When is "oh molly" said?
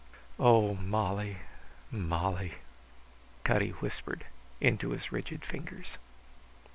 0.39-1.37